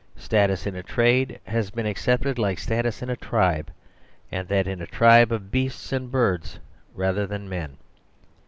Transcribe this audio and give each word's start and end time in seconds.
Status 0.15 0.65
in 0.65 0.75
a 0.75 0.81
trade 0.81 1.39
has 1.43 1.69
been 1.69 1.85
accepted 1.85 2.39
like 2.39 2.57
status 2.57 3.03
in 3.03 3.11
a 3.11 3.15
tribe; 3.15 3.69
and 4.31 4.47
that 4.47 4.65
in 4.65 4.81
a 4.81 4.87
tribe 4.87 5.31
of 5.31 5.51
beasts 5.51 5.91
and 5.93 6.09
birds 6.09 6.57
rather 6.95 7.27
than 7.27 7.47
men. 7.47 7.77